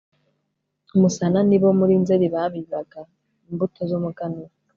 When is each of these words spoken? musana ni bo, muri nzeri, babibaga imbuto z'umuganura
musana 0.99 1.39
ni 1.49 1.57
bo, 1.61 1.69
muri 1.79 1.93
nzeri, 2.01 2.25
babibaga 2.33 2.99
imbuto 3.49 3.79
z'umuganura 3.89 4.53